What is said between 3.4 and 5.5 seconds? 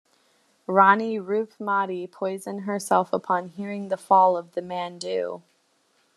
hearing of the fall of Mandu.